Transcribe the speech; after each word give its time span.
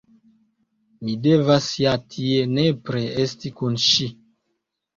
Mi 1.05 1.13
devas 1.27 1.67
ja 1.85 1.93
tie 2.15 2.49
nepre 2.55 3.05
esti 3.27 3.55
kun 3.61 3.81
ŝi. 3.87 4.13